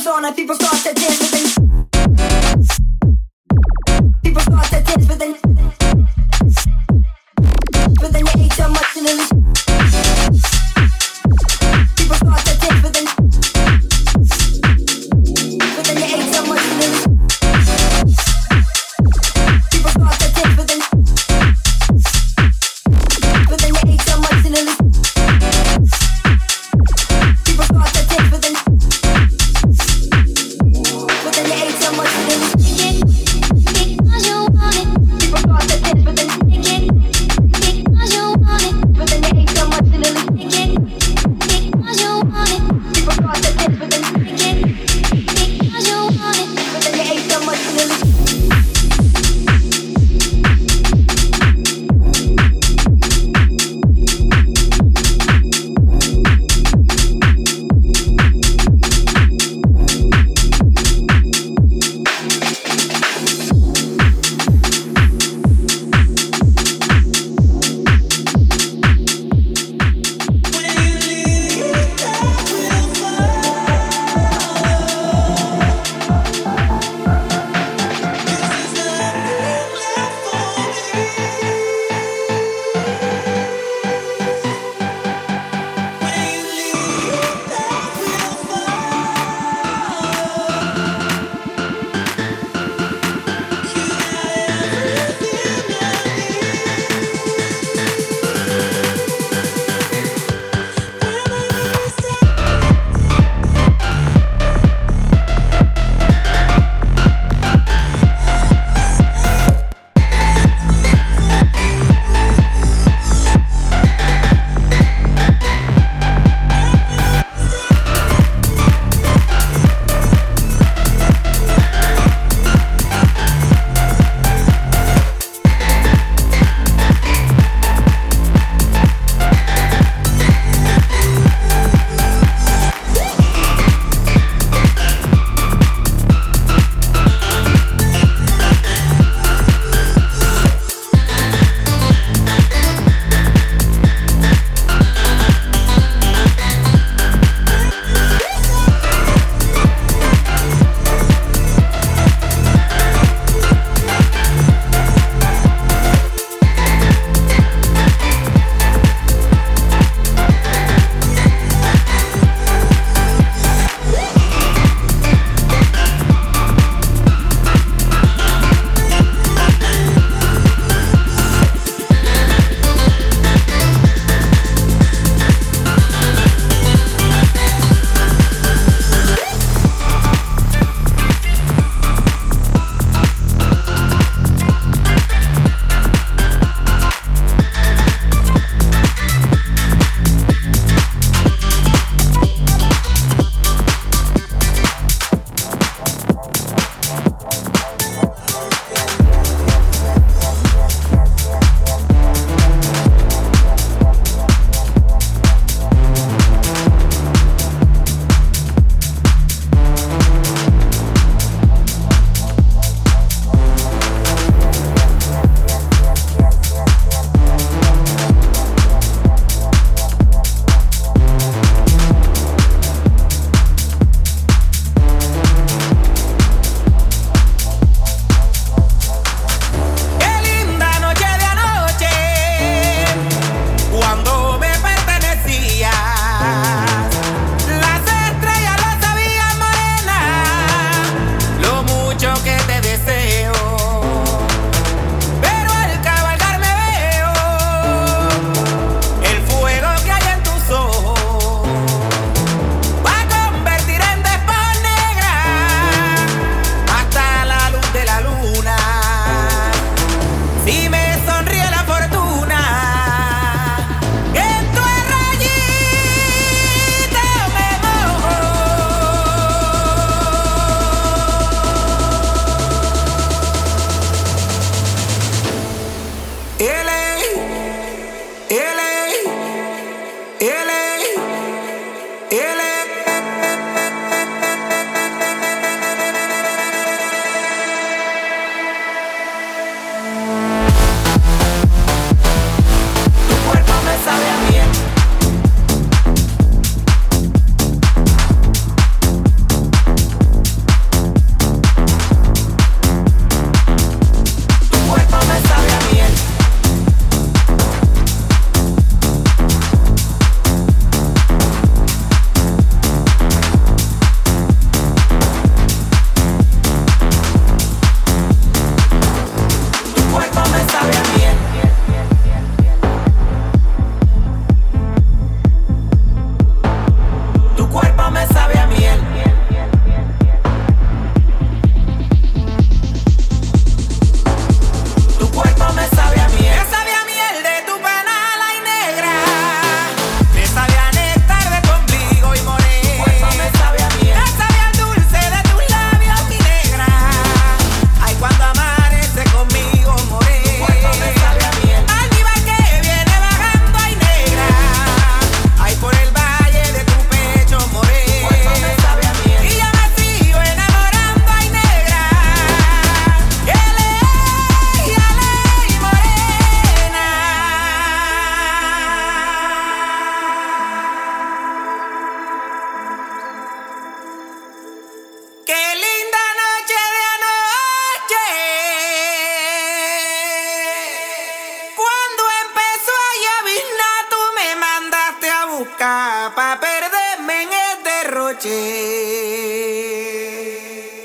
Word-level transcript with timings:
comes 0.00 0.16
on 0.16 0.24
and 0.24 0.36
people 0.36 0.54
start 0.54 0.76
to 0.76 0.94
dance 0.94 1.32
with. 1.32 1.69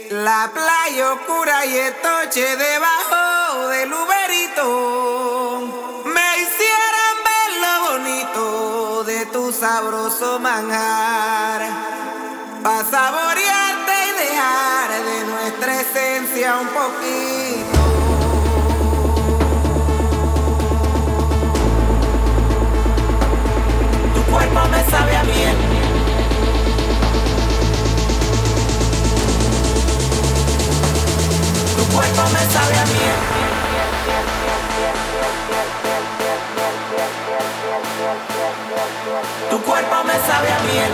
La 0.09 0.49
playa 0.51 1.13
oscura 1.13 1.63
y 1.67 1.77
estoche 1.77 2.57
debajo 2.57 3.67
del 3.67 3.93
uberito 3.93 6.01
me 6.05 6.41
hicieran 6.41 7.15
ver 7.27 7.51
lo 7.61 7.73
bonito 7.91 9.03
de 9.03 9.27
tu 9.27 9.51
sabroso 9.51 10.39
manjar. 10.39 11.61
Pa' 12.63 12.83
saborearte 12.89 14.07
y 14.07 14.11
dejar 14.23 14.89
de 15.03 15.25
nuestra 15.25 15.81
esencia 15.81 16.57
un 16.57 16.69
poquito. 16.69 17.83
Tu 24.15 24.21
cuerpo 24.31 24.61
me 24.69 24.83
sabe 24.89 25.15
a 25.17 25.23
miel. 25.23 25.64
Tu 39.49 39.61
cuerpo 39.61 40.03
me 40.03 40.13
sabe 40.27 40.51
a 40.51 40.59
miel. 40.59 40.91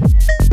Yeah. 0.00 0.43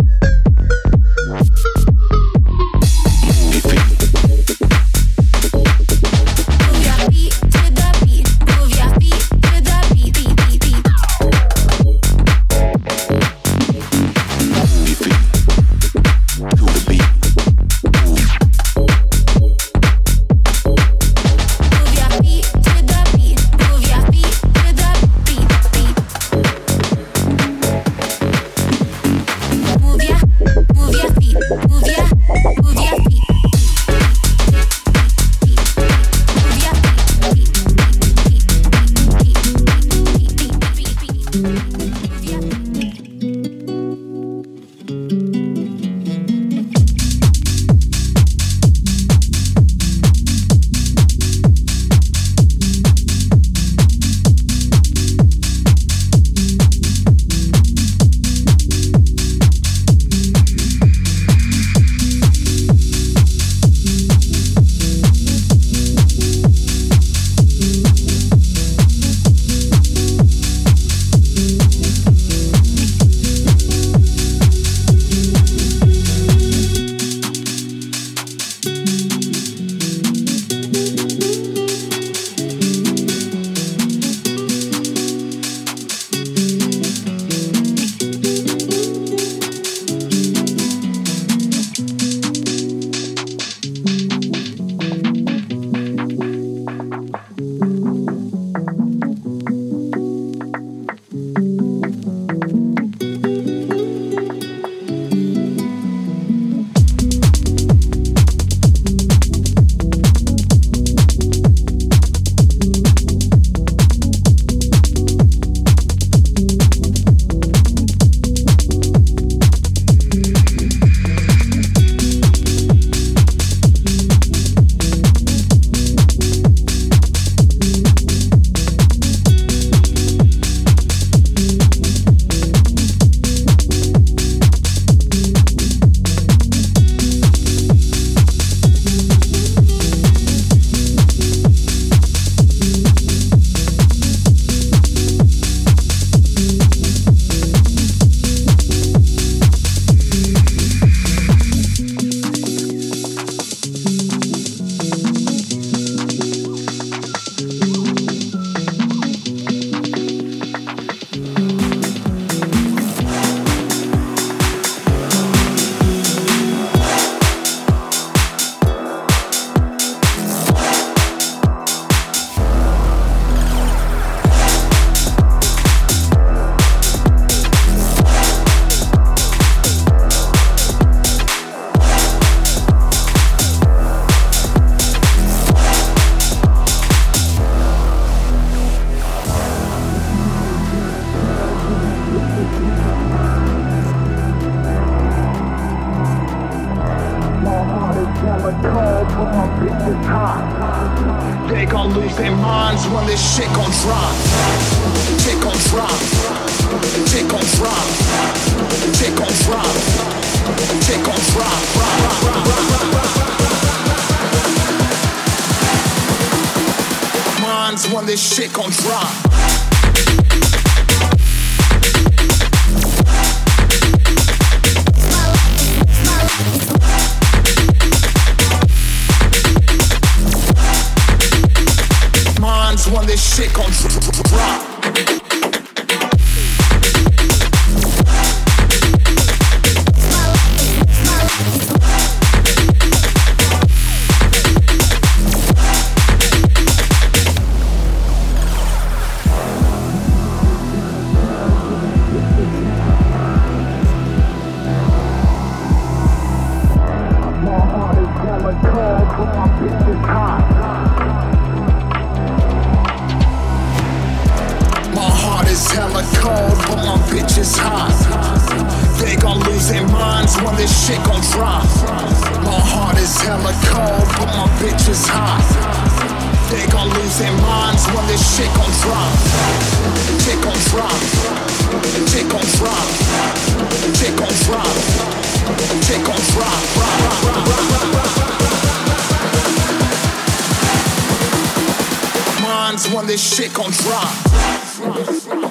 When 292.94 293.08
this 293.08 293.36
shit 293.36 293.54
gon' 293.54 293.72
drop. 293.72 295.51